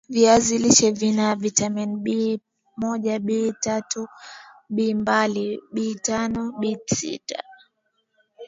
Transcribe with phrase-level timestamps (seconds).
[0.09, 2.39] viazi lishe vina vitamini B
[2.83, 4.01] moja B tatu
[4.75, 7.43] Bmbili B tano B sita